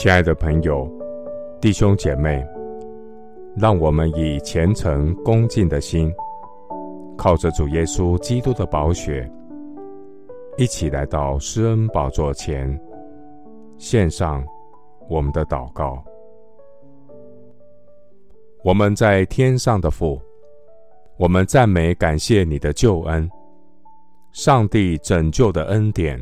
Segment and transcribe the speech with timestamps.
[0.00, 0.90] 亲爱的朋友、
[1.60, 2.42] 弟兄姐妹，
[3.54, 6.10] 让我们以虔诚恭敬的心，
[7.18, 9.30] 靠着主耶稣基督的宝血，
[10.56, 12.80] 一起来到施恩宝座前，
[13.76, 14.42] 献上
[15.06, 16.02] 我们的祷告。
[18.64, 20.18] 我们在天上的父，
[21.18, 23.30] 我们赞美感谢你的救恩，
[24.32, 26.18] 上帝拯救的恩典，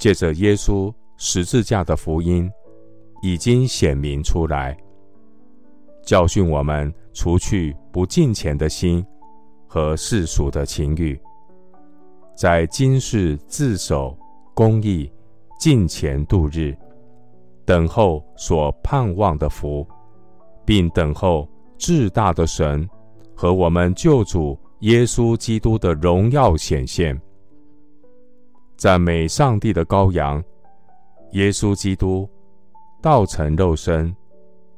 [0.00, 2.50] 借着耶稣十字架的福音。
[3.22, 4.76] 已经显明出来，
[6.02, 9.04] 教训我们除去不敬虔的心
[9.66, 11.20] 和世俗的情欲，
[12.34, 14.16] 在今世自守
[14.54, 15.10] 公义、
[15.58, 16.74] 敬虔度日，
[17.66, 19.86] 等候所盼望的福，
[20.64, 22.88] 并等候至大的神
[23.36, 27.20] 和我们救主耶稣基督的荣耀显现。
[28.76, 30.42] 赞美上帝的羔羊，
[31.32, 32.26] 耶稣基督。
[33.02, 34.14] 道成肉身，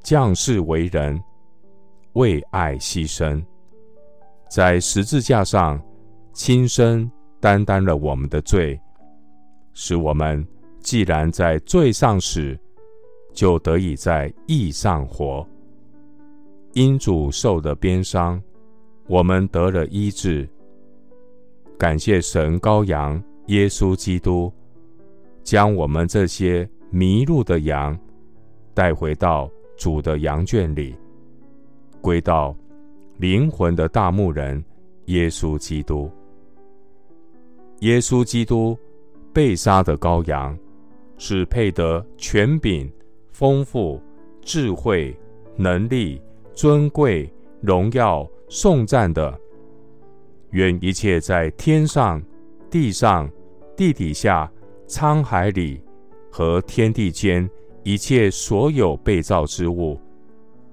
[0.01, 1.21] 降世为人，
[2.13, 3.45] 为爱牺牲，
[4.49, 5.83] 在十字架上
[6.33, 8.81] 亲身担当了我们的罪，
[9.73, 10.47] 使我们
[10.81, 12.57] 既然在罪上死，
[13.33, 15.47] 就得以在义上活。
[16.75, 18.41] 因主受的鞭伤，
[19.09, 20.49] 我们得了医治。
[21.77, 24.53] 感谢神羔羊耶稣基督，
[25.43, 27.99] 将我们这些迷路的羊。
[28.75, 30.95] 带回到主的羊圈里，
[32.01, 32.55] 归到
[33.19, 34.63] 灵魂的大牧人
[35.07, 36.11] 耶稣基督。
[37.81, 38.79] 耶稣基督
[39.33, 40.57] 被杀的羔羊，
[41.19, 42.91] 是配得权柄、
[43.33, 44.01] 丰富、
[44.41, 45.17] 智慧、
[45.57, 46.21] 能力、
[46.55, 47.29] 尊贵、
[47.61, 49.39] 荣耀、颂赞的。
[50.51, 52.23] 愿一切在天上、
[52.71, 53.29] 地上、
[53.77, 54.51] 地底下、
[54.87, 55.83] 沧海里
[56.31, 57.49] 和天地间。
[57.83, 59.99] 一切所有被造之物，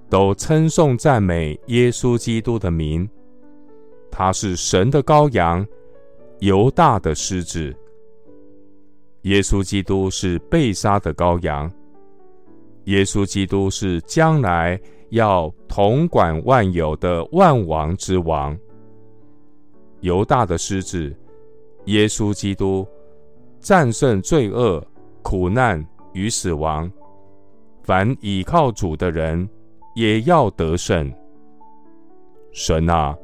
[0.08, 3.08] 都称颂赞美耶稣基督的名。
[4.10, 5.66] 他是神的羔羊，
[6.40, 7.74] 犹大的狮子。
[9.22, 11.70] 耶稣基督是被杀的羔羊。
[12.84, 14.80] 耶稣基督是将来
[15.10, 18.56] 要统管万有的万王之王。
[20.00, 21.14] 犹大的狮子，
[21.84, 22.86] 耶稣基督
[23.60, 24.82] 战胜罪恶、
[25.22, 26.90] 苦难与死亡。
[27.82, 29.48] 凡倚靠主的人，
[29.94, 31.12] 也要得胜。
[32.52, 33.16] 神啊，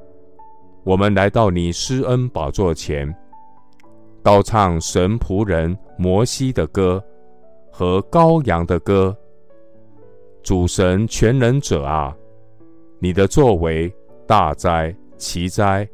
[0.82, 3.14] 我们来到你施恩宝座前，
[4.22, 7.02] 高唱神仆人摩西的歌
[7.70, 9.16] 和羔羊的歌。
[10.42, 12.16] 主神全能者啊，
[12.98, 13.92] 你的作为
[14.26, 15.88] 大哉奇哉！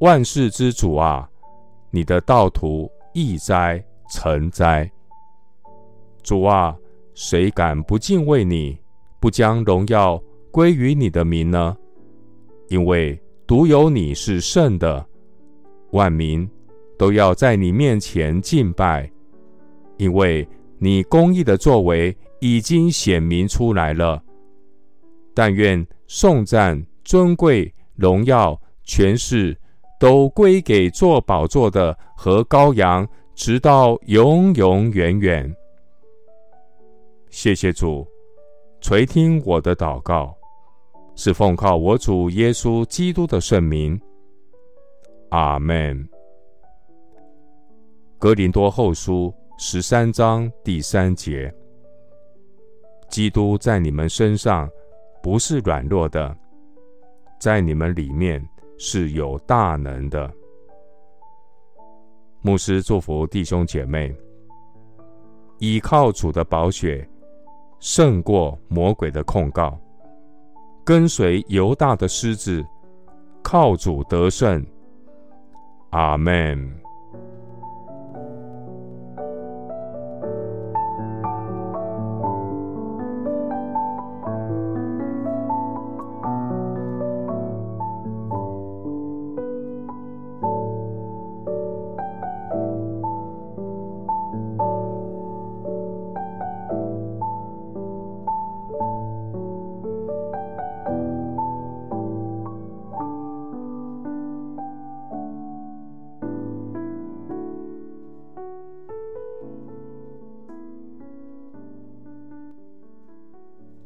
[0.00, 1.28] 万事之主啊，
[1.90, 4.90] 你的道途义哉诚哉！
[6.22, 6.76] 主啊。
[7.22, 8.78] 谁敢不敬畏你，
[9.20, 10.18] 不将荣耀
[10.50, 11.76] 归于你的名呢？
[12.70, 15.06] 因为独有你是圣的，
[15.90, 16.48] 万民
[16.98, 19.08] 都要在你面前敬拜。
[19.98, 20.48] 因为
[20.78, 24.22] 你公义的作为已经显明出来了。
[25.34, 29.54] 但愿颂赞、尊贵、荣耀、权势
[30.00, 35.54] 都归给坐宝座的和羔羊，直到永永远远。
[37.30, 38.04] 谢谢主，
[38.80, 40.36] 垂听我的祷告，
[41.14, 43.98] 是奉靠我主耶稣基督的圣名。
[45.30, 46.06] 阿门。
[48.18, 51.54] 格林多后书十三章第三节：
[53.08, 54.68] 基督在你们身上
[55.22, 56.36] 不是软弱的，
[57.40, 58.44] 在你们里面
[58.76, 60.28] 是有大能的。
[62.42, 64.12] 牧师祝福弟兄姐妹，
[65.60, 67.08] 倚靠主的宝血。
[67.80, 69.76] 胜过魔鬼的控告，
[70.84, 72.64] 跟随犹大的狮子，
[73.42, 74.64] 靠主得胜。
[75.90, 76.79] 阿门。